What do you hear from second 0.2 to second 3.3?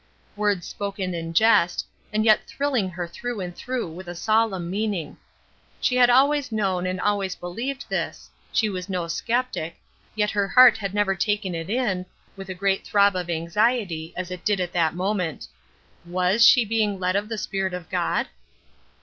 Words spoken in jest, and yet thrilling her